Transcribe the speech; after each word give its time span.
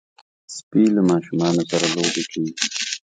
سپي 0.55 0.83
له 0.95 1.01
ماشومانو 1.11 1.61
سره 1.71 1.85
لوبې 1.93 2.23
کوي. 2.31 2.51